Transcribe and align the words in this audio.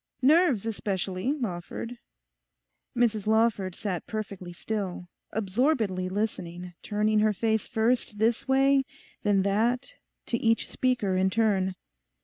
Nerves, 0.23 0.65
especially, 0.65 1.31
Lawford.' 1.31 1.99
Mrs 2.97 3.27
Lawford 3.27 3.75
sat 3.75 4.07
perfectly 4.07 4.51
still, 4.51 5.07
absorbedly 5.31 6.09
listening, 6.09 6.73
turning 6.81 7.19
her 7.19 7.33
face 7.33 7.67
first 7.67 8.17
this 8.17 8.47
way, 8.47 8.83
then 9.21 9.43
that, 9.43 9.93
to 10.25 10.39
each 10.39 10.67
speaker 10.67 11.15
in 11.15 11.29
turn. 11.29 11.75